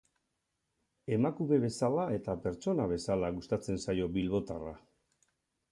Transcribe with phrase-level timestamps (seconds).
[1.17, 4.75] Emakume bezala eta pertsona bezala gustatzen zaio bilbotarra.